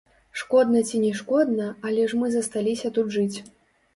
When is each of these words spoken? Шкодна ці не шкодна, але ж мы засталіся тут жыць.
Шкодна 0.41 0.79
ці 0.91 1.01
не 1.03 1.09
шкодна, 1.19 1.67
але 1.89 2.07
ж 2.13 2.21
мы 2.21 2.31
засталіся 2.37 2.93
тут 2.95 3.13
жыць. 3.19 3.37